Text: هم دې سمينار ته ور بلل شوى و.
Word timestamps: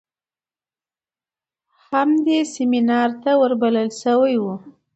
هم 1.87 2.09
دې 2.25 2.39
سمينار 2.55 3.09
ته 3.23 3.31
ور 3.41 3.53
بلل 3.61 3.89
شوى 4.01 4.35
و. 4.39 4.45